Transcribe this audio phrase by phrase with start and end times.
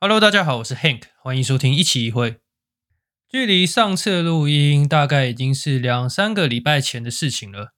[0.00, 2.40] Hello，大家好，我是 Hank，欢迎收听一起一会。
[3.28, 7.74] 距离上次录音大概已经是两三个礼拜前的事情了。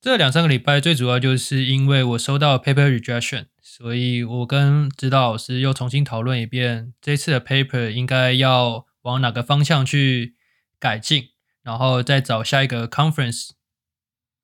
[0.00, 10.36] 这两三个礼拜最主要就是因为我收到 paper rejection，所以我跟指导老师又重新讨论一遍这次的 paper 应该要往哪个方向去
[10.78, 11.30] 改进，
[11.62, 13.50] 然后再找下一个 conference。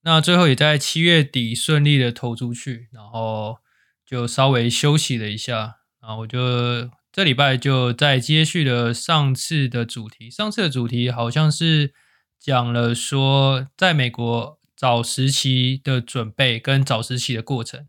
[0.02, 3.58] 那最后也在七月底顺利的投出去，然后
[4.04, 5.76] 就稍微休息了一下，
[6.06, 6.90] 啊我就。
[7.14, 10.28] 这礼拜就在接续了上次的主题。
[10.28, 11.94] 上次的主题好像是
[12.40, 17.86] 讲了说，在美国找实习的准备跟找实习的过程。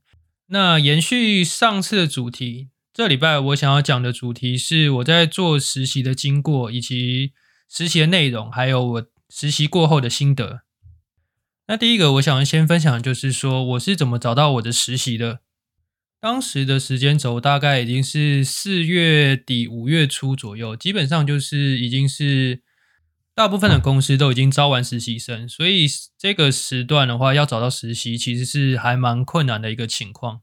[0.50, 7.34] 那延续上次的主题，这礼拜我想要讲的主题是我在做实习的经过，以及
[7.68, 10.62] 实习的内容，还有我实习过后的心得。
[11.66, 15.40] 那第一个我想要先分享，就是说我是怎么找到我的实习的。
[16.26, 22.64] 当时的时间轴大概已经是四月底五月初左右，基本上就是已经是
[23.36, 25.86] 大部分的公司都已经招完实习生，所以
[26.18, 30.42] 这个时段的话要找到实习其实是还蛮困难的一个情况。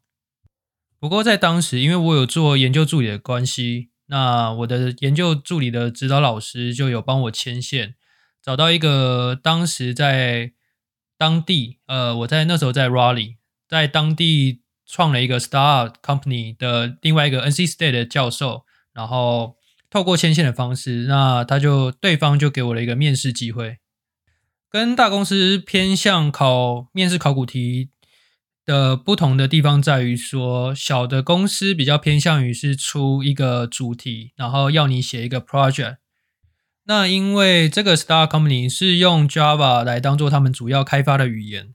[1.00, 7.96] 不过在当时，因为我有做研究助理的关系，那我的研究助理的指导老师就有帮我牵线，
[8.40, 10.52] 找到一个当时在
[11.18, 13.34] 当地，呃，我在那时候在 Raleigh，
[13.68, 14.61] 在当地。
[14.92, 19.56] 创了一个 Star company 的另外一个 NC State 的教授，然后
[19.88, 23.78] 透过牵线的方式，那他就对方就给我了一个面试机会。
[24.68, 27.88] 跟大公司偏向考面试考古题
[28.66, 35.96] 的不同的地方在于说，小的公司比较偏向于是出一个主题，然后要你写一个 project。
[36.84, 41.74] 那因为这个 Star company 是用 Java 来当做他们主要开发的语言。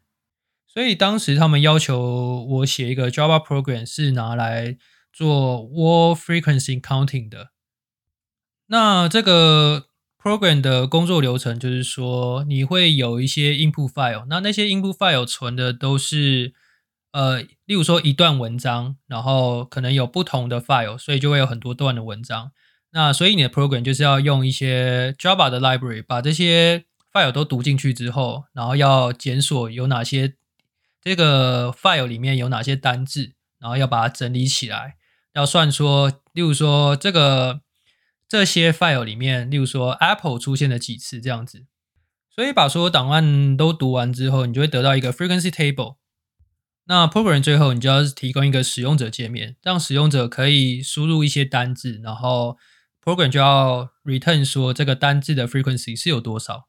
[0.77, 4.77] 所以当时他们要求我写一个 Java program，是拿来
[5.11, 7.49] 做 word frequency counting 的。
[8.67, 9.87] 那这个
[10.21, 16.53] program 的工作流程就是说，你会有一些 input file，那那些 input file 存的都是
[17.11, 22.51] 呃，例如说一段文章，然后可能有不同的 file，所以就会有很多段的文章。
[22.91, 30.35] 那所以你的 program 就是要用一些 Java 的 library，把这些 file 都读进去之后，然后要检索有哪些。
[31.01, 34.97] 这个 file 里面有哪些单字，然后要把它整理起来，
[35.33, 37.61] 要算说，例如说这个
[38.27, 41.65] 这些 file 里面，例如说 Apple 出现了几次这样子，
[42.29, 45.97] 所以把所有档案都读完之后，你就会得到一个 frequency table。
[46.89, 52.57] 那 program 最后你就要提供一个使用者界面，让使用者可以输入一些单字，然后
[53.03, 56.67] program 就要 return 说这个单字的 frequency 是有多少。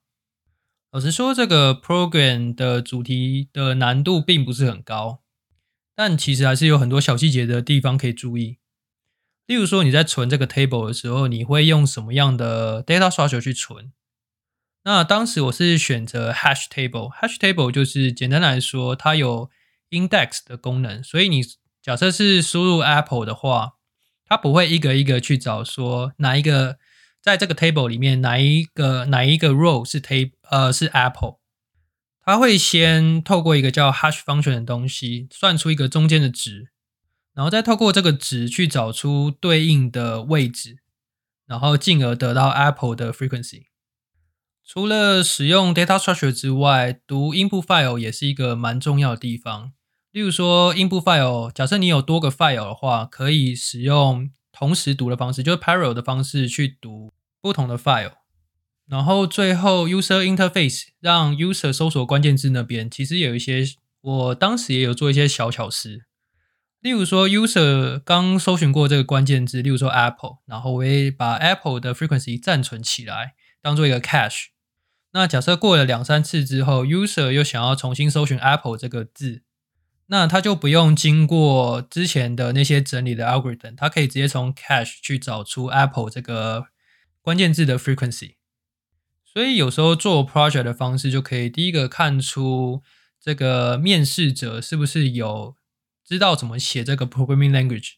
[0.90, 5.22] 老实说，这个 program 的主题的难度并不是很高，
[5.94, 8.56] 但其实还是有很多小细节的地方可以注意。
[9.44, 13.92] 例如说，你在存这个 table 的时候，你会用什么样的 data structure 去存？
[14.84, 19.50] 那当时我是选择 hash table，hash table 就是简单来说，它有
[19.90, 21.42] index 的功能，所以你
[21.82, 23.74] 假设是输入 apple 的话，
[24.24, 26.78] 它不会一个一个去找说哪一个。
[27.20, 31.38] 在这个 table 里面，哪一个哪一个 row 是 table 呃是 apple，
[32.24, 36.70] 它会先透过一个叫 hash function 的东西算出一个中间的值，
[37.34, 40.78] 然后再透过这个值去找出对应的位置，
[41.46, 43.64] 然后进而得到 apple 的 frequency。
[44.64, 49.72] 除了使用 data structure 之外，读 input file 也是一个蛮重要的地方。
[50.10, 57.12] 例如说 input file，假设你有多个 file 的话，可以使用同时读的方式，就是 parallel 的方式去读。
[57.40, 58.14] 不同的 file，
[58.88, 63.62] 然后最后 user interface 让 user 搜索关键字那边，其实有一些，
[64.00, 66.04] 我当时也有做一些小巧思。
[66.80, 74.46] 例如说，user 刚搜寻过这个关键字，例如说 apple，然后我会把 apple 的 frequency 暂存起来，当做一个 cache。
[75.12, 79.42] 那假设过了两三次之后，user 又想要重新搜寻 apple 这个字，
[80.06, 86.68] 那他就不用经过之前的那些整理的 algorithm，他可以直接从 cache 去找出 apple 这个。
[87.20, 88.36] 关键字的 frequency，
[89.38, 92.82] 所以有时候做 project 的方式就可以第一个看出
[93.20, 95.54] 这个面试者是不是有
[96.04, 97.92] 知道怎么写这个 programming language，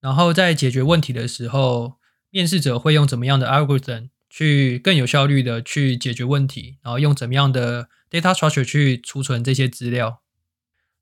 [0.00, 2.00] 然后在解决问题的时候，
[2.30, 10.22] 面试者会用怎么样的 algorithm 去更有效率的去解决问题，然后用怎么样的 data structure 去储存这些资料。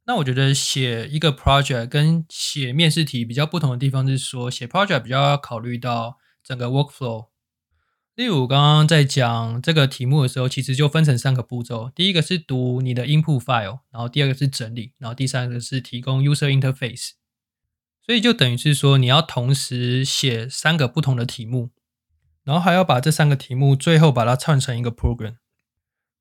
[0.05, 6.19] 那我觉得写一个 project 跟写面试题比较不同的地方是说，写 project 比较要考虑到。
[6.43, 7.29] 整个 workflow，
[8.21, 11.91] 例如刚刚在讲这个题目的时候，其实就分成三个步骤。
[11.95, 17.13] 第一个是读你的 input file，然后第二个是整理，然后第三个是提供 user interface。
[18.05, 21.71] 所以就等于是说你要同时写三个不同的题目，
[22.45, 25.37] 然后还要把这三个题目最后把它串成一个 program。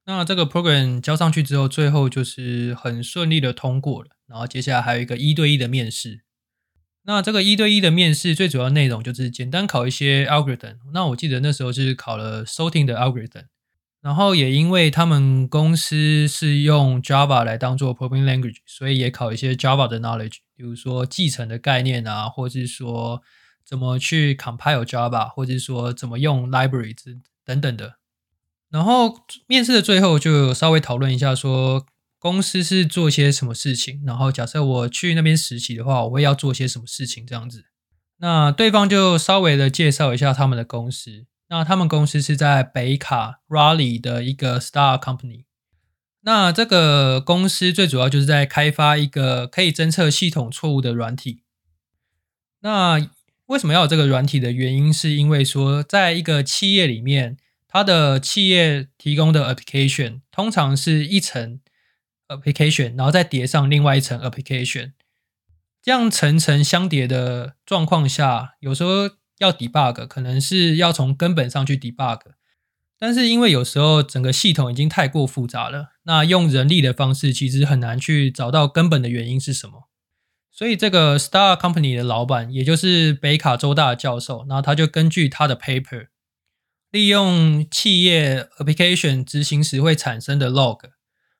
[0.05, 4.11] 那这个 program 交上去之后，最后就是很顺利的通过了。
[4.25, 6.21] 然后接下来还有一个一对一的面试。
[7.03, 10.75] 那这个一对一的面试最主要内容就是简单考一些 algorithm。
[10.93, 13.45] 那我记得那时候是考了 sorting 的 algorithm。
[14.01, 23.21] 然后也因为他们公司是用 Java 来当做 programming language，所以也考一些 Java 的 knowledge，比如说继承的概念啊，或者是说
[23.65, 26.95] 怎么去 compile Java，或者是说怎么用 libraries
[27.43, 27.95] 等等的。
[28.69, 31.85] 然后面试的最后就稍微讨论一下，说
[32.19, 34.03] 公司是做些什么事情。
[34.05, 37.65] 然后假设我去那边实习的话，我会要做些什么事情这样子。
[38.17, 41.25] 那对方就稍微的介绍一下他们的公司。
[41.47, 45.45] 那他们公司是在北卡 Raleigh 的一个 Star Company。
[46.21, 51.43] 那这个公司最主要就是在开发一个可以侦测系统错误的软体。
[52.59, 53.09] 那
[53.45, 57.37] 为什么要有这个软体的原因，是因为说，在一个企业里面，
[57.67, 61.61] 它的企业提供的 application 通常是一层
[62.29, 64.93] application，然后再叠上另外一层 application，
[65.81, 69.11] 这样层层相叠的状况下，有时候。
[69.39, 72.19] 要 debug 可能是要从根本上去 debug，
[72.97, 79.87] 但是因为有时候整个系统已经太过复杂了，那用人力的方式其实很难去找到根本的原因是什么。
[80.51, 86.07] 所以这个 Star Company 的老板，也就是北卡州大的教授，然后他就根据他的 paper，
[86.91, 90.81] 利用企业 application 执行时会产生的 log，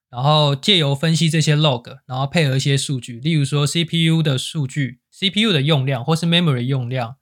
[0.09, 7.17] 然后借由分析这些 log，然后配合一些数据，例如说 CPU 的数据、CPU 的用量或是 memory 用量。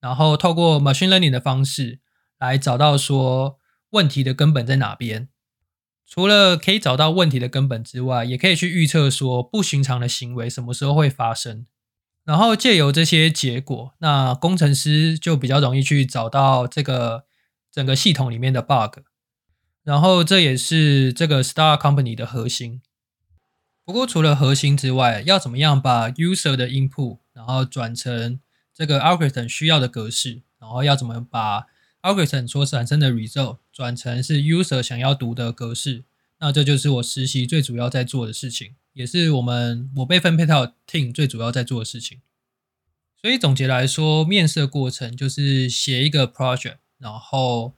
[0.00, 2.00] 然后透过 machine learning 的方式
[2.38, 3.58] 来找到说
[3.90, 5.28] 问题的根本在哪边。
[6.06, 11.66] 除了可以找到问题的根本之外，也可以去预测说不寻常的行为什么时候会发生。
[12.24, 17.24] 然后借由这些结果，那工程师就比较容易去找到这个
[17.70, 19.00] 整个系统里面的 bug。
[19.82, 22.82] 然后这也是这个 Star Company 的核心。
[23.84, 28.38] 不过除了核心之外，要怎么样把 user 的 input 然后转成
[28.72, 31.66] 这个 algorithm 需要的格式，然后要怎么把
[32.02, 36.04] algorithm 所产生的 result 转成是 user 想要读的格式？
[36.38, 42.20] 那这就是我实习最主要在做的事情，也是我们我被分配到 team 最主要在做的事情。
[43.20, 47.74] 所以总结来说，面试的过程就是写一个 project，然后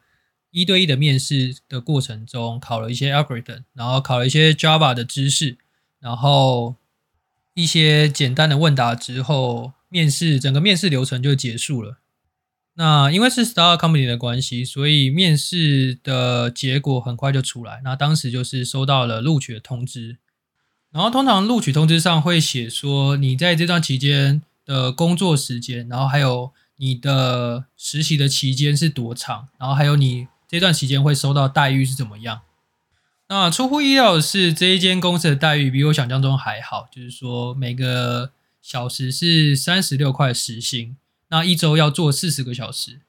[0.52, 5.58] 一对一的面试的过程中考了一些 algorithm，然后考了一些 Java 的知识，
[5.98, 6.76] 然后
[7.54, 9.72] 一些简单的问答之后。
[9.94, 11.98] 面试整个面试流程就结束了。
[12.76, 17.82] 那因为是 Star Company 的关系，所以面试的结果很快就出来。
[17.84, 20.16] 那当时就是收到了录取的通知。
[20.92, 32.42] 然后通常录取通知上会写说你在这段期间的工作时间，然后还有你的实习的期间是多长，然后还有你这段期间会收到待遇是怎么样。
[33.28, 38.30] 那出乎意料的是，这一间公司的待遇比我想象中还好，就是说每个。
[38.64, 40.96] 小时是三十六块时薪，
[41.30, 43.00] 那一周要做四十个小时，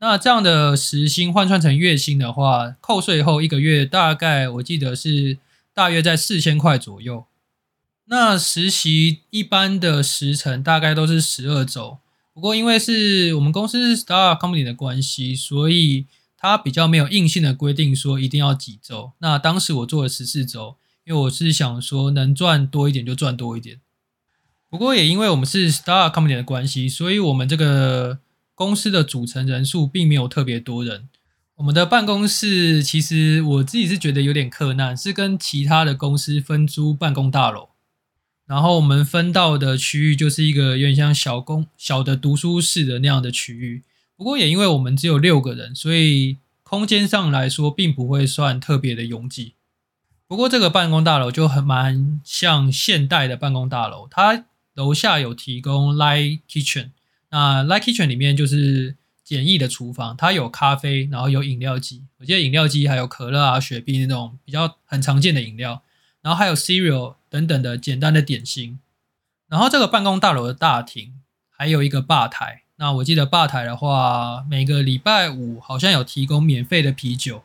[0.00, 5.38] 那这样的时薪换算成月薪的话，扣税后一个月大概我记得是
[5.72, 7.24] 大约在四千块左右。
[8.06, 11.98] 那实习一般的时程大概都是十二周，
[12.34, 16.06] 不过因为是我们公司是 Star Company 的关系，所以
[16.36, 19.12] 它比较没有硬性的规定说一定要几周。
[19.18, 23.80] 那当时我做了十四周，因为我是想说能赚多一点就赚多一点。
[24.68, 28.18] 不过也因为我们是 Star Company 的关系，所以我们这个
[28.54, 31.08] 公司的组成人数并没有特别多人。
[31.54, 37.70] 我们的办公室其实我自己是觉得有点困难，是跟其他的公司分租办公大楼，
[38.44, 43.84] 然后我们分到的区域就是一个有点像小公小的读书室的那样的区域。
[44.16, 49.54] 不过也因为我们只有六个人，所以空间上来说并不会算特别的拥挤。
[50.26, 54.46] 不过这个办公大楼就很蛮像现代的办公大楼，它。
[54.76, 56.90] 楼下有提供 light kitchen，
[57.30, 58.94] 那 light kitchen 里面就是
[59.24, 65.82] 简易的厨房，它有咖啡，然后有饮料机，我记得饮料机还有可乐啊、雪碧那种比较很常见的饮料，
[66.20, 68.78] 然后还有 cereal 等等的简单的点心。
[69.48, 71.14] 然后这个办公大楼的大厅
[71.48, 77.42] 还有一个吧台，那我记得吧台的话，每个礼拜五好像有提供免费的啤酒，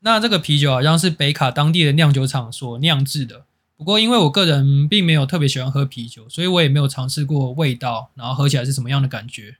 [0.00, 3.44] 那这个啤酒好像是北卡当地的酿酒厂所酿制的。
[3.76, 9.56] 不过，因为我个人并没有特别喜欢喝啤酒，所以我也没有尝试过味道，然后喝起来是什么样的感觉。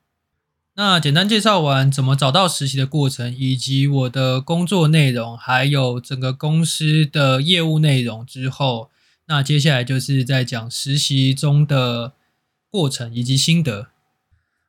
[0.77, 8.89] 那简单介绍完怎么找到实习的过程，以及我的工作内容，还有整个公司的业务内容之后，
[9.27, 12.13] 那接下来就是在讲实习中的
[12.71, 13.89] 过程以及心得。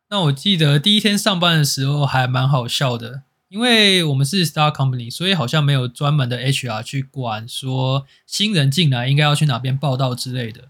[0.09, 10.69] 那我记得第一天上班的时候还蛮好笑的，因为我们是 star company，所以好像没有专门的 HR 去管说新人进来应该要去哪边报道之类的。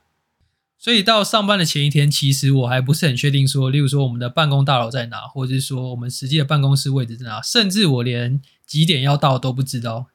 [0.80, 10.08] 所以到上班的前一天，其实我还不是很确定说，例如说我们的办公大楼在哪，或者是说我们实际的办公室位置在哪，甚至我连几点要到都不知道。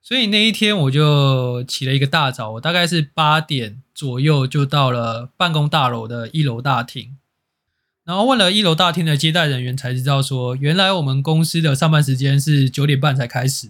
[0.00, 7.16] 所以那一天我就起了一个大早，我大概是八点左右就到了办公大楼的一楼大厅，
[8.10, 13.68] 然后问了一楼大厅的接待人员，才知道说，原来我们公司的上班时间是九点半才开始，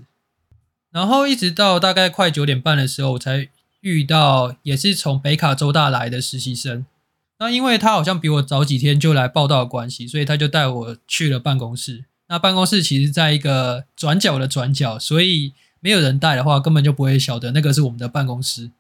[0.91, 3.51] 然后一直到大概快九点半的时候，我才
[3.83, 6.87] 遇到也是从北卡州大来的实习生。
[7.39, 12.07] 那因为他好像比我早几天就来报道的关系，所以他就带我去了办公室。
[12.31, 15.53] 那办公室其实在一个转角的转角，所以。
[15.83, 18.71] 没有人带的话，根本就不会晓得那个是我们的办公室。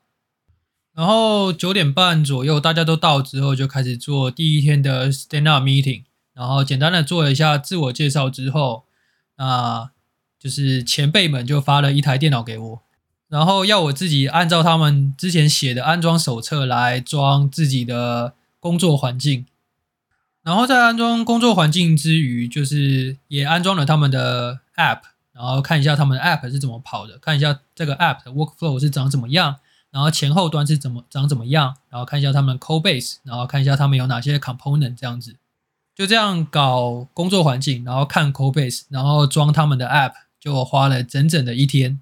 [0.94, 6.04] 然后九点半左右，大家都到之后，就开始做第一天的 stand up meeting。
[6.35, 8.85] 然后简单的做了一下自我介绍之后，
[9.37, 9.90] 啊
[10.38, 12.82] 就是前辈们就发了一台电脑给我，
[13.28, 19.47] 然后要我自己按照他们之前写的安装手册来装自己的工作环境。
[20.42, 25.00] 然后在安装工作环境之余，就是也安装了他们的 app。
[25.32, 29.56] 然后看一下他们的 App 是怎么跑的，看一下这个 App 的 Workflow 是长怎么样，
[29.90, 35.37] 然后前后端是怎么长怎么样，然后看一下他们 Code Base，然后看一下他们有哪些 Component 这样子，
[35.94, 42.00] 就这样搞工作环境，然后看 Code Base，然后装他们的 App，就花了整整的一天。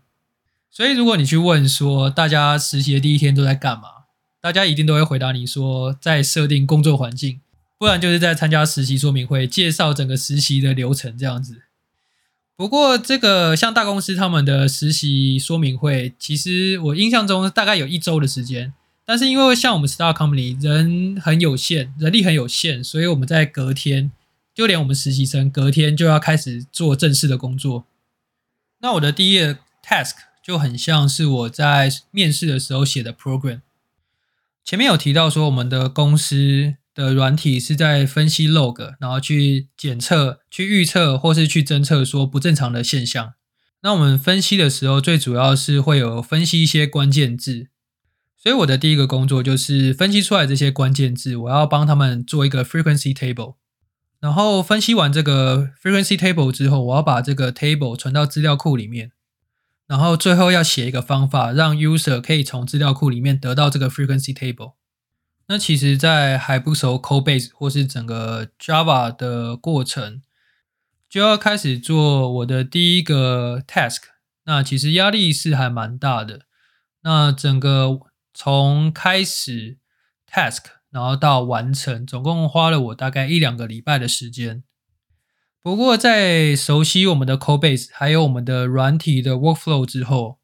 [0.70, 3.88] 所以如果你去问说大家实习的第一天都在干嘛，
[4.40, 7.40] 大家一定都会回答你说在设定工作环境，
[7.78, 11.62] 不然就是在参加实习说明会，介绍整个实习的流程这样子。
[12.58, 18.74] 不过，这个像大公司他们的实习说明会，其实我印象中大概有一周的时间。
[19.04, 24.10] 但是因为像我们 Star Company 人很有限，人力很有限，所以我们在隔天，
[24.52, 27.84] 就连我们实习生隔天就要开始做正式的工作。
[28.80, 33.60] 那我的第一个 task 就很像是我在面试的时候写的 program。
[34.64, 36.74] 前面有提到说，我们的公司。
[37.04, 43.34] 的软体是在分析 log，然后去检测、去预测或是去侦测说不正常的现象。
[43.82, 47.68] 那我们分析的时候，最主要是会有分析一些关键字。
[48.36, 53.54] 所以我的第一个工作就是分析出来这些关键字，我要帮他们做一个 frequency table。
[54.18, 59.12] 然后分析完这个 frequency table 之后，我要把这个 table 传到资料库里面。
[59.86, 64.74] 然后最后要写一个方法，让 user 可以从资料库里面得到这个 frequency table。
[65.50, 70.20] 那其实，在还不熟 Codebase 或是整个 Java 的过程，
[71.08, 74.00] 就要开始做我的第一个 task。
[74.44, 76.42] 那其实压力是还蛮大的。
[77.02, 77.98] 那整个
[78.34, 79.78] 从开始
[80.30, 84.62] task，然后到完成，总共花了我大概一两个礼拜的时间。
[85.62, 90.40] 不过，在熟悉我们的 Codebase 还有我们的软体的 workflow 之后，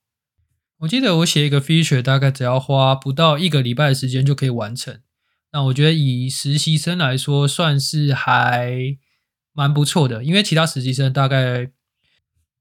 [0.84, 5.00] 我记得我写一个 feature 大概只要花不到一个礼拜的时间就可以完成。
[5.52, 8.98] 那我觉得以实习生来说，算是还
[9.52, 10.22] 蛮不错的。
[10.22, 11.70] 因为其他实习生大概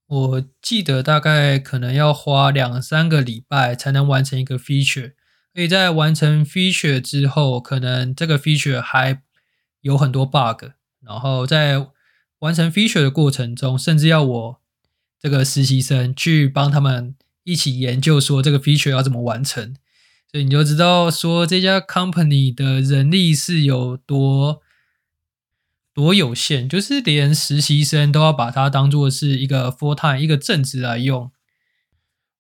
[0.08, 5.14] 我记得大概可能要花两三个礼拜才能完成一个 feature。
[5.54, 9.22] 所以在完成 feature 之后，可能这个 feature 还
[9.82, 10.72] 有很多 bug。
[11.02, 11.88] 然后在
[12.40, 14.62] 完成 feature 的过程中，甚至要我
[15.20, 17.16] 这个实习生去帮他们。
[17.44, 19.76] 一起研究说这个 feature 要怎么完成，
[20.32, 24.62] 所以你就知道说这家 company 的人力是有多
[25.94, 31.32] 多有限，就是连实习生都要把它当做是一个 full time 一个正职来用。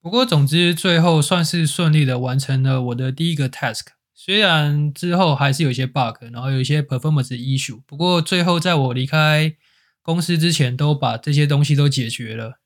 [0.01, 9.55] 不过总之最后算是顺利的完成了我的第一个 task，虽然之后还是有一些 bug，然后有一些 performance issue，不过最后在我离开
[10.01, 12.59] 公司之前都把这些东西都解决了。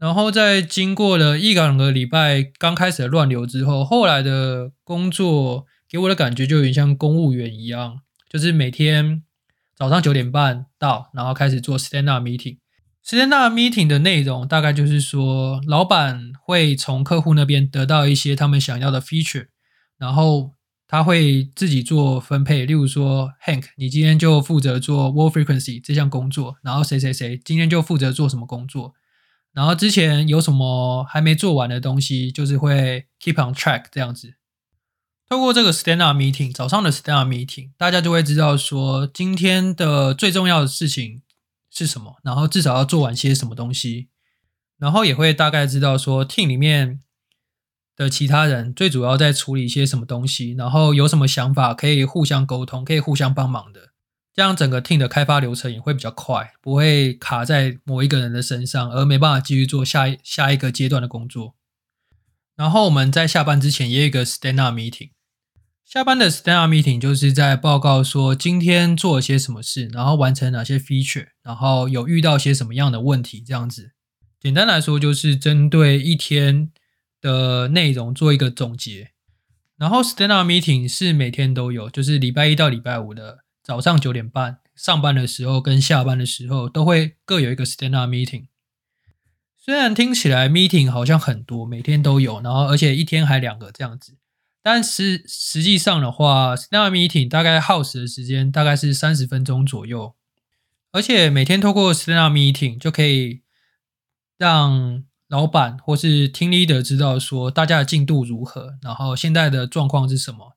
[0.00, 9.22] 然后在经过了一两个礼拜刚开始的乱流之后，后来的工作给我的感觉就有点像公务员一样，就是每天
[9.76, 12.56] 早上九点半到，然后开始做 stand up meeting。
[13.04, 19.48] stand up meeting 的内容大概就是说，老板会从客户那边得到一些他们想要的 feature，
[19.98, 20.52] 然后
[20.88, 22.64] 他会自己做分配。
[22.64, 28.94] 例如说，Hank，你今天就负责做 word frequency 这项工作，然后谁谁谁今天就负责做什么工作。
[29.52, 34.34] 然后之前有什么还没做完的东西，就是会 keep on track 这样子。
[35.28, 41.22] 透过这个 stand up meeting，早上的 stand up meeting，大家就会知道说今天的最重要的事情
[41.70, 44.08] 是什么，然后至少要做完些什么东西，
[44.78, 47.00] 然后也会大概知道说 team 里面
[47.94, 53.89] 的其他人最主要在处理一些什么东西，然后有什么想法可以互相沟通，可以互相帮忙的，
[54.40, 61.56] 这样整个 team 的开发流程也会比较快，不会卡在某一个人的身上，而没办法继续做下下一个阶段的工作。
[62.56, 65.10] 然后我们在下班之前也有一个 stand up meeting，
[65.84, 73.90] 下班的 stand up meeting 就是在报告说今天做了些什么事，然后完成哪些 feature，然后有遇到些什么样的问题，这样子。
[74.40, 76.72] 简单来说，就是针对一天
[77.20, 79.10] 的内容做一个总结。
[79.76, 83.40] 然后 stand up meeting 是每天都有，就是礼拜一到礼拜五的
[83.70, 88.46] 早上九点半上班的时候跟下班的时候都会各有一个 stand up meeting。
[89.56, 94.16] 虽然听起来 meeting 好像很多，每天都有，然后而且一天还两个这样子，
[94.60, 100.16] 但是实际上的话，stand up meeting 大概耗时的时间大概是三十分钟左右，
[100.90, 103.42] 而且每天透过 stand up meeting 就可以。
[104.36, 110.56] 让老板或是听 leader 知道说大家的进度如何，然后现在的状况是什么。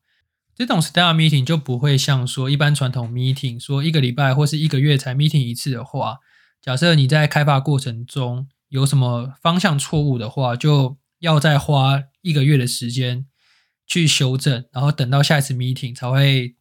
[0.56, 6.18] 这种 stand meeting 就不会像说一般传统 meeting 说一个礼拜或是一个月才 meeting 一次的话，
[6.62, 13.26] 假设你在开发过程中有什么方向错误的话，就要再花一个月的时间
[13.86, 16.54] 去修正，然后等到下一次 meeting 才会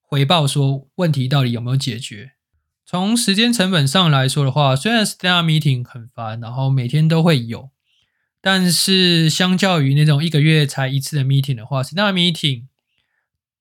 [0.00, 2.32] 回报说问题到底有没有解决。
[2.84, 7.70] 从时间成本上来说的话，虽然 stand meeting 很烦，然后每天都会有，
[8.40, 12.64] 但是相较于那种一个月才一次的 meeting 的话，stand meeting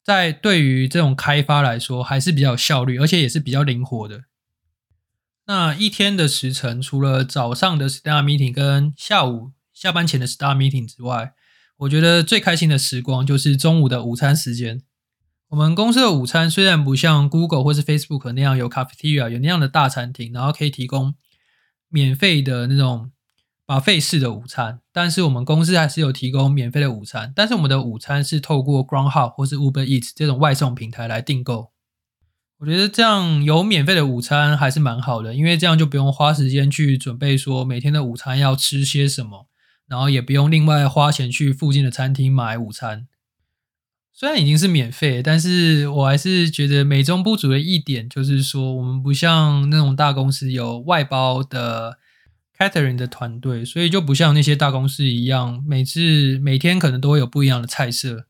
[0.08, 4.22] 在对于这种开发来说还是比较效率，而且也是比较灵活的。
[5.48, 11.34] 那一天的时程，除了早上的 s t a r meeting 跟下午下班前的 s t a r meeting 之外，
[11.80, 14.82] 我觉得最开心的时光就是中午的午餐时间。
[15.50, 21.16] 我们公司的午餐虽然不像 Google 或是 Facebook 那样有 cafeteria 有那样的大餐厅，然后可以提供
[21.90, 23.12] 免费的那种
[23.68, 27.34] 把费式的午餐，但是我们公司还是有提供免费的午餐。
[27.36, 31.74] 但是我们的午餐是透过 Groundhog 或是 Uber Eats 这种外送平台来订购。
[32.60, 39.50] 我觉得这样有免费的午餐还是蛮好的，因为这样就不用花时间去准备说每天的午餐要吃些什么，
[39.86, 43.06] 然后也不用另外花钱去附近的餐厅买午餐。
[44.14, 52.00] 虽然已经是免费，但是我还是觉得美中不足的一点就是说，我们不像那种大公司有外包的
[52.58, 58.26] Catherine 的团队，所以就不像那些大公司一样，每次每天可能都会有不一样的菜色。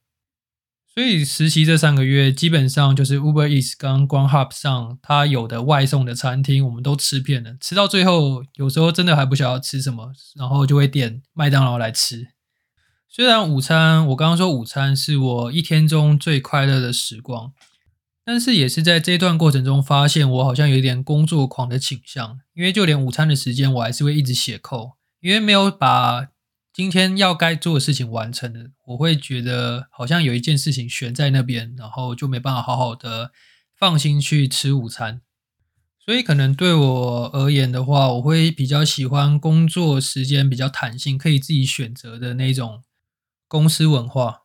[0.94, 7.56] 所以实习这三个月，基本上就是 Uber Eats 跟 Ground Hub 上它有的外送的餐厅，我们都吃遍了。
[7.62, 12.30] 吃到最后，有时候真的还不晓得吃什么，然后就会点麦当劳来吃。
[13.08, 17.54] 虽然午餐，我刚刚说午餐是我一天中最快乐的时光，
[18.28, 26.28] 但是也是在这段过程中发现我好像有一点工作狂的倾向，因为就连午餐的时间我还是会一直写扣，因为没有把
[26.74, 33.32] 今天要该做的事情完成的，我会觉得好像有一件事情悬在那边，然后就没办法好好的
[33.80, 35.22] 放心去吃午餐。
[35.98, 42.84] 所以可能对我而言的话，我会比较喜欢工作时间比较弹性，可以自己选择的那种。
[43.50, 44.42] 公司文化，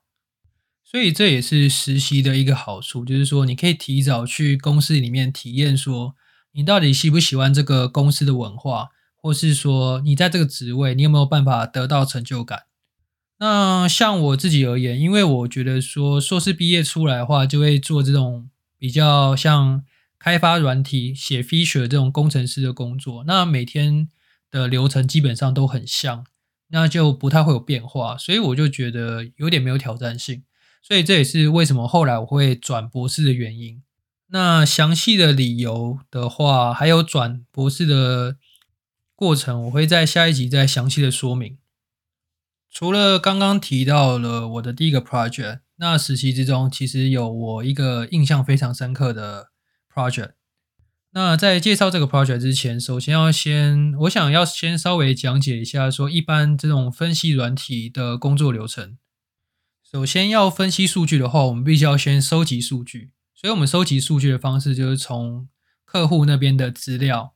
[0.92, 6.14] 所以这也是实习的一个好处，就是说你可以提早去公司里面体验，说
[6.52, 12.64] 你到底喜不喜欢这个公司的文化，或是说你在这个职位，你有没有办法得到成就感。
[13.38, 19.82] 那像我自己而言，因为我觉得说硕士毕业出来的话，就会做这种比较像
[20.18, 24.10] 开发软体、写 feature 这种工程师的工作，那每天
[24.50, 26.26] 的流程基本上都很像。
[26.68, 30.42] 那就不太会有变化，所以我就觉得有点没有挑战性，
[30.82, 33.82] 所以这也是为什么后来我会转博士的原因。
[34.28, 38.36] 那详细的理由的话，还有转博士的
[39.14, 41.58] 过程，我会在下一集再详细的说明。
[42.70, 49.48] 除了刚刚提到了我的第一个 project，那实习之中其实有我一个印象非常深刻的
[49.94, 50.32] project。
[51.12, 58.96] 那在介绍这个 project 之前，首先要先，我想要先稍微讲解一下，说一般这种分析软体的工作流程。
[59.92, 65.48] 首先要分析数据的话，我们必须要先收集数据，所以我们收集数据的方式就是从
[65.84, 67.34] 客户那边的资料，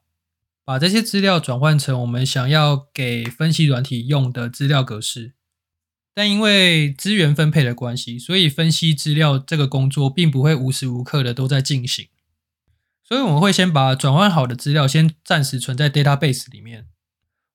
[0.64, 5.34] 把这些资料转换成我们想要给分析软体用的资料格式。
[6.14, 12.08] 但因为资源分配的关系，所以分析资料这个工作并不会无时无刻的都在进行。
[13.04, 16.86] 所以我们会先把转换好的资料先暂时存在 database 里面，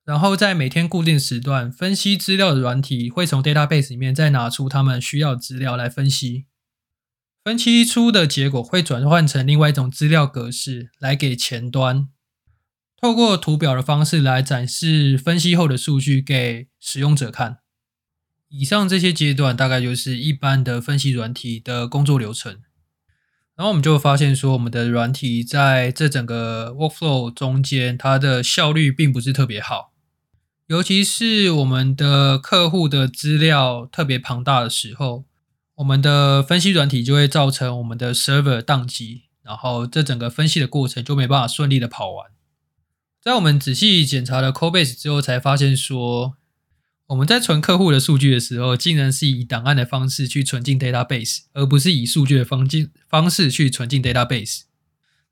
[0.04, 6.46] 然后在每天固定时段分析资料的软体会从 database 里面再拿出他们需要资料来分析，
[7.44, 12.10] 分析出的结果会转换成另外一种资料格式来给前端，
[13.00, 17.60] 透过图表的方式来展示分析后的数据给使用者看。
[18.50, 22.60] 以上这些阶段大概就是一般的分析软体的工作流程。
[23.56, 29.91] 然后我们就发现说，我们的软体在这整个 workflow 中间，它的效率并不是特别好。
[30.72, 35.26] 尤其是我们的客户的资料特别庞大的时候，
[35.76, 42.28] 我们的分析软体就会造成我们的 server 宕机，然后这整个分析的过程就没办法顺利的跑完。
[43.22, 46.38] 在我们仔细检查了 Codebase 之后，才发现说，
[47.08, 54.62] 我们在存客户的数据的时候，竟然是以档案的方式去存进 database，而不是以数据的方进方式去存进 database。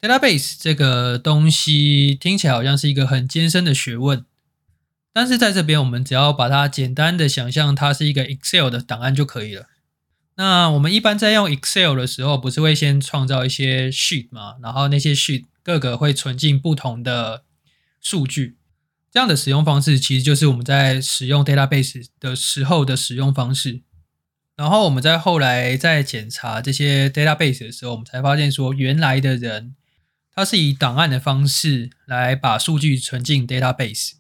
[0.02, 4.25] database 这个东西听起来好像是一个很艰深的学问。
[5.12, 9.67] 但是在这边，我们只要把它简单的想象它是一个 Excel 的档案就可以了。
[10.36, 14.56] 那我们一般在用 Excel 的时候，不是会先创造一些 sheet 吗？
[14.62, 17.43] 然后那些 sheet 各个会存进不同的
[18.00, 18.58] 数据。
[19.12, 23.82] 这样的使用方式其实就是我们在使用 database 的时候的使用方式。
[24.56, 29.76] 然后我们在后来在检查这些 database 的时候，我们才发现说，原来的人
[30.34, 34.12] 他是以档案的方式来把数据存进 database。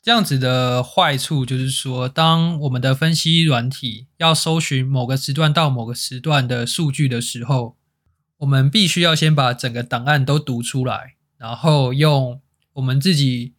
[0.00, 7.76] 这样子的坏处就是说，当我们的分析软体要搜寻某个时段到某个时段的数据的时候，
[8.38, 12.40] 我们必须要先把整个档案都读出来，然后用
[12.74, 13.54] 我们自己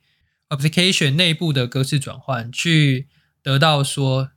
[0.47, 3.09] application 内部的格式转换去
[3.43, 4.31] 得到说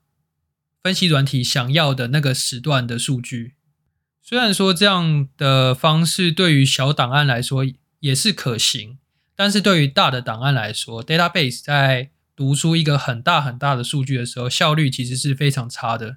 [0.82, 3.54] 分析软体想要的那个时段的数据。
[4.20, 7.64] 虽然说这样的方式对于小档案来说
[8.00, 8.98] 也是可行。
[9.34, 16.16] 但是对于大的档案来说，database 在读出一个很大很大的数据的时候，效率其实是非常差的。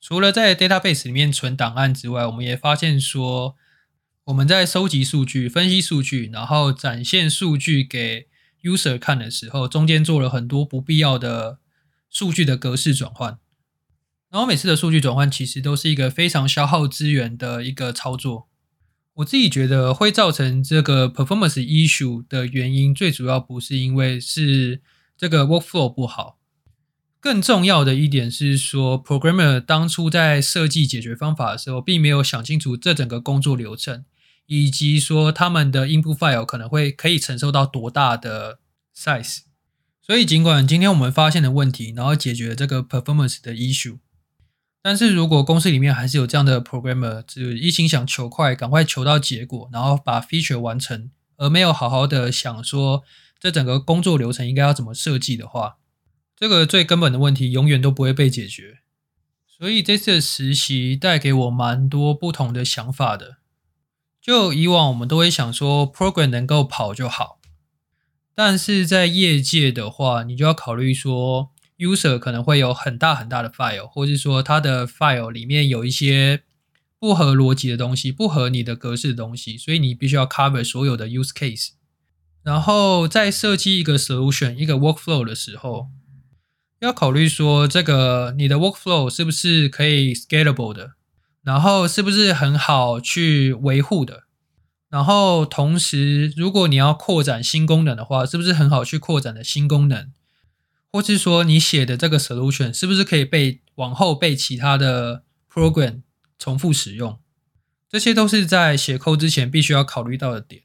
[0.00, 3.56] 除了在 database 里面存档案之外，我们也发现说，
[4.24, 8.26] 我们在收集数据、分析数据，然后展现数据给
[8.62, 11.58] user 看的时候，中间做了很多不必要的
[12.10, 13.38] 数据的格式转换。
[14.30, 18.48] 然后每次的数据转换其实都是一个非常消耗资源的一个操作。
[19.16, 24.80] 我自己觉得会造成这个 performance issue 的原因，最主要不是因为是
[25.18, 26.38] 这个 workflow 不好，
[27.20, 34.04] 更重要的一点是说，programmer 当初在设计解决方法的时候，并没有想清楚这整个工作流程，
[34.46, 38.60] 以及说他们的 input file 可能会可以承受到多大的
[38.96, 39.40] size。
[40.00, 43.98] 所以，尽管今天我们发现的问题，然后解决这个 performance 的 issue。
[44.84, 53.04] 但是如果公司里面还是有这样的 programmer，只一心想求快，赶快求到结果，然后把 feature 完成，而没有好好的想说
[53.38, 55.76] 这整个工作流程应该要怎么设计的话，
[56.36, 58.78] 这个最根本的问题永远都不会被解决。
[59.46, 63.36] 所以这次的实习带给我蛮多不同的想法的。
[64.20, 67.38] 就以往我们都会想说 program 能够跑就好，
[68.34, 71.52] 但是在业界的话，你就要考虑说。
[71.78, 76.42] User 可能会有很大很大的 file，或者说它的 file 里面有一些
[76.98, 81.70] 不合逻辑的东西，不合你的格式的东西，所以你必须要 cover 所有的 use case。
[82.42, 85.88] 然后在设计一个 solution、一个 workflow 的时候，
[86.80, 90.92] 要考虑说这个你的 workflow 是不是可以 scalable 的，
[91.42, 94.24] 然后是不是很好去维护的，
[94.88, 100.12] 然后同时如果你要扩展新功能的话，是不是很好去扩展的新功能。
[100.92, 106.02] 或是说你写的这个 solution 是不是可以被往后被其他的 program
[106.38, 107.18] 重复使用？
[107.88, 110.64] 这些都是在写 co 之前必须要考虑到的点。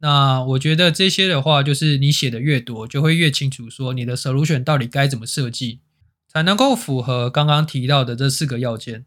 [0.00, 5.80] 那我觉得这些的话，就是你写的越多，就会越清楚说你的 solution 到底该怎么设计，
[6.28, 9.06] 才能够符合刚刚提到的这四个要件。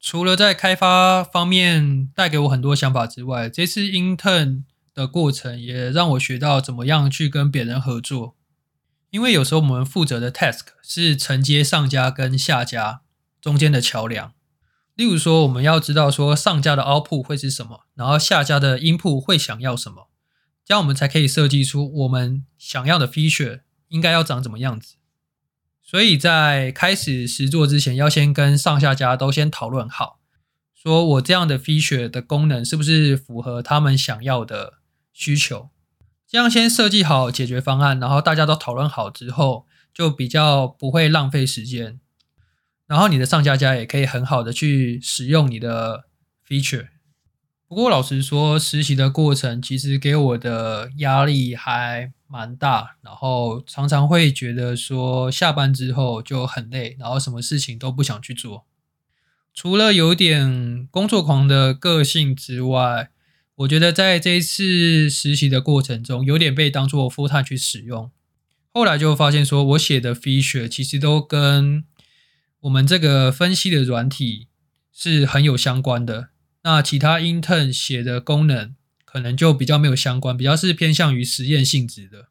[0.00, 4.62] 除了在开发方面带给我很多想法之外，这次 intern
[4.94, 8.36] 的过程也让我学到怎么样去跟别人合作。
[9.10, 13.02] 因为有时候我们负责的 task 是承接上家跟下家
[13.40, 14.34] 中间的桥梁。
[14.94, 20.08] 例如说，我们要知道说上家的 output 会是什么，然后下家的 input 会想要什么，
[20.64, 24.96] 这样我们才可以设计出我们想要的 feature 应该要长怎么样子。
[25.80, 30.18] 所以在开始实做之前，要先跟上下家都先讨论好，
[30.74, 34.74] 说我这样的 feature 的功能是不是符合他们想要的
[35.12, 35.70] 需求。
[36.28, 39.64] 这样先设计好解决方案，然后大家都讨论好之后，
[39.94, 41.98] 就比较不会浪费时间。
[42.86, 46.04] 然后你的上家家也可以很好的去使用你的
[46.46, 46.88] feature。
[47.66, 58.66] 不过老实说，实习的过程其实给我的压力还蛮大，然后常常会觉得说下班之后就很累，然后什么事情都不想去做。
[59.54, 63.10] 除了有点工作狂的个性之外，
[63.58, 68.10] 我觉得在这一次实习的过程中，有点被当做 full time 去使用。
[68.72, 71.84] 后来就发现说，我写的 feature 其实都跟
[72.60, 74.46] 我们这个分析的软体
[74.92, 76.28] 是很有相关的。
[76.62, 82.28] 那其他 intern 写的功能可能就比较没有相关，比较是偏向于实验性质的。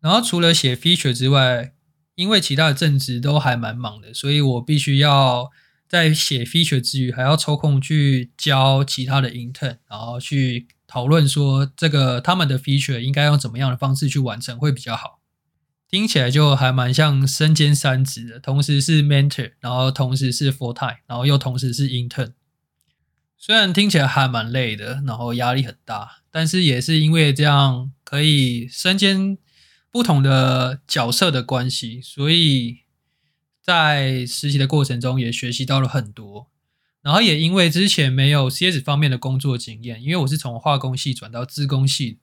[0.00, 1.72] 然后除了写 feature 之外，
[2.16, 5.50] 因为其他的正职都还蛮忙的，所以我必须要
[5.88, 15.20] 在写 feature 之余，还要抽空去教其他的 intern，然后去讨论说这个他们的 feature 应该用怎么样的方式去完成会比较好。
[15.88, 22.32] 听起来就还蛮像身兼三职的，同时是 mentor，然后同时是 full time，然后又同时是 intern。
[23.38, 29.38] 虽然听起来还蛮累的，然后压力很大，但是也是因为这样可以身兼
[29.92, 32.78] 不同的角色的关系，所以
[33.66, 36.46] 在实习的过程中也学习到了很多。
[37.02, 42.18] 然后也因为之前没有 CS 方面的工作经验，因为我是从化工系转到资工系的，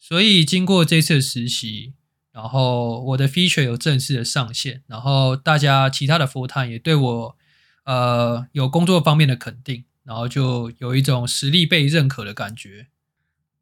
[0.00, 1.92] 所以经过这次实习。
[2.32, 7.36] 然后我的 feature 有正式的上线，然后大家其他的 full time 也对我
[7.84, 12.86] 呃有工作方面的肯定，然后就有一种实力被认可的感觉，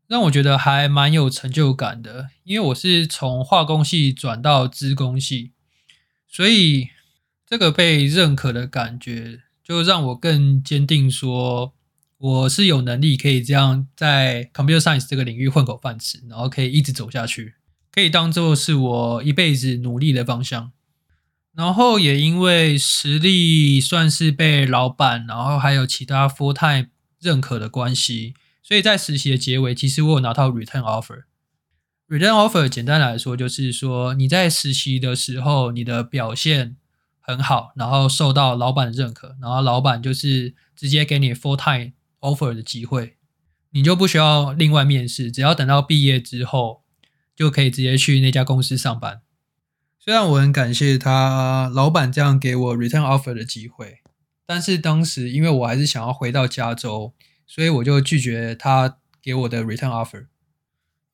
[0.07, 2.31] 让我觉得还蛮有成就感的。
[2.44, 5.51] 因为我是从化工系转到资工系，
[6.29, 6.90] 所以
[7.51, 11.75] 这个被认可的感觉就让我更坚定说
[12.19, 17.55] 我是有能力可以这样在 computer science 这个领域混口饭吃，然后可以一直走下去。
[17.91, 20.71] 可以当做是我一辈子努力的方向，
[21.53, 31.25] 然后也因为实力算是被老板，然后还有其他 full time 认可的关系，所以在实习的结尾，其实我有拿到 return offer。
[32.09, 36.77] return offer 简单来说就是说你在实习的时候，你的表现
[37.20, 43.16] 很好，然后受到老板的认可，然后老板就是直接给你 full time offer 的机会，
[43.70, 46.80] 你就不需要另外面试，只要等到毕业之后。
[47.37, 49.22] 就可以直接去那家公司上班。
[49.98, 54.00] 虽然我很感谢他老板这样给我 return offer 的机会，
[54.44, 57.14] 但是当时因为我还是想要回到加州，
[57.46, 60.26] 所以我就拒绝他给我的 return offer。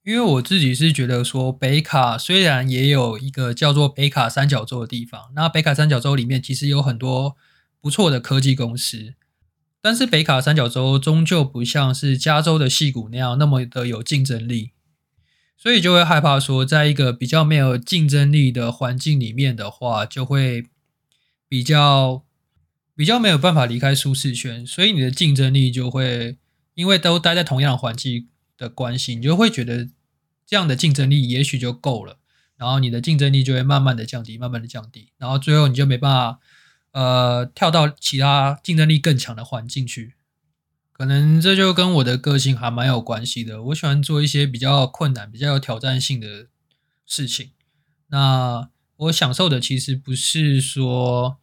[0.06, 7.36] 因为我自己是觉得说，北卡虽然也有一个叫做北卡三角洲的地方，那北卡三角洲里面其实有很多
[7.80, 9.14] 不错的科技公司，
[9.82, 14.70] 但是北卡三角洲终究不像是加州的戏谷那样那么的有竞争力。
[15.56, 20.66] 所以就会害怕说，在一个比较没有竞争力的环境里面的话，就会
[21.48, 22.22] 比较
[22.94, 24.64] 比较没有办法离开舒适圈。
[24.64, 26.38] 所以你的竞争力就会
[26.74, 29.88] 因为都待在同样的环境的关系，你就会觉得
[30.46, 32.18] 这样的竞争力也许就够了。
[32.56, 36.38] 然后你的竞争力就会慢慢的降低，慢慢的降低，然后最后你就没办法
[36.92, 40.14] 呃跳到其他竞争力更强的环境去。
[40.90, 43.62] 可能这就跟我的个性还蛮有关系的。
[43.64, 46.46] 我喜欢做一些比较困难、比较有挑战性的
[47.04, 47.50] 事情。
[48.06, 51.36] 那我享受的其实不是说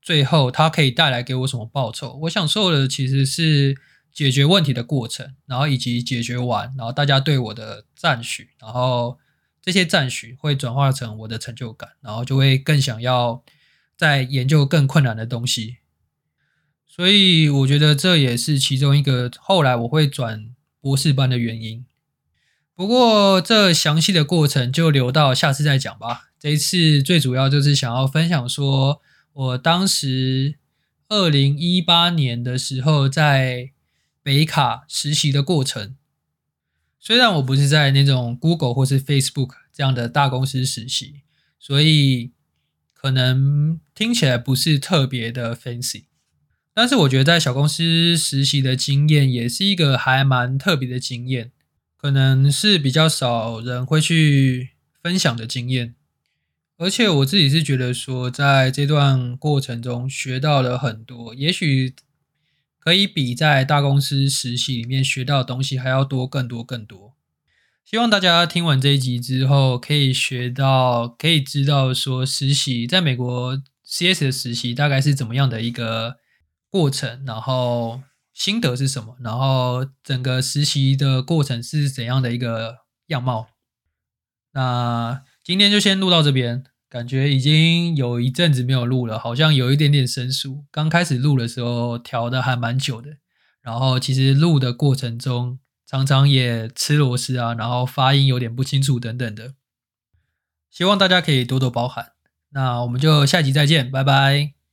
[0.00, 3.76] 最后它可以带来给我什么报酬，我享受的其实是
[4.14, 9.18] 解决问题的过程，然后以及解决完，然后大家对我的赞许，然后
[9.60, 13.42] 这些赞许会转化成我的成就感，然后就会更想要
[13.96, 15.78] 再研究更困难的东西。
[16.86, 21.84] 所以我觉得这也是其中一个后来我会转博士班的原因。
[22.76, 26.30] 不过这详细的过程就留到下次再讲吧。
[26.38, 29.00] 这一次最主要就是想要分享说，
[29.32, 30.56] 我当时
[31.08, 33.72] 二零一八年的时候在
[34.24, 35.94] 北卡实习的过程。
[36.98, 41.20] 虽然我不是在那种 Google 或是 Facebook 这样的大公司实习，
[41.60, 42.32] 所以
[42.94, 46.04] 可能听起来不是特别的 fancy。
[46.72, 51.52] 但是我觉得在小公司实习的经验也是一个还蛮特别的经验，
[51.96, 54.70] 可能是比较少人会去
[55.02, 55.94] 分享的经验。
[56.76, 61.94] 而且我自己是觉得说，在这段过程中学到了很多，也许
[62.84, 67.14] 可以比在大公司实习里面学到的东西还要多更多更多。
[67.84, 76.18] 希望大家听完这一集之后，可以学到，可以知道说实习在美国 CS 的实习大概是怎么样的一个。
[76.74, 79.16] 过程，然后心得是什么？
[79.20, 83.46] 然后整个实习的过程是怎样的一个样貌？
[84.54, 86.64] 那今天就先录到这边，
[86.94, 90.64] 感觉已经有一阵子没有录了，好像有一点点生疏。
[90.70, 93.16] 刚开始录的时候调的还蛮久的，
[93.60, 99.54] 然后其实录的过程中常常也吃螺丝啊，然后发音有点不清楚等等的，
[100.70, 102.12] 希望大家可以多多包涵。
[102.50, 104.63] 那我们就下集再见，拜拜。